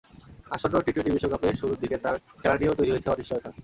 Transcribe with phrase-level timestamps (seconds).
[0.51, 3.49] আসন্ন টি-টোয়েন্টি বিশ্বকাপের শুরুর দিকে তাঁর খেলা নিয়েও তৈরি হয়েছে অনিশ্চয়তা।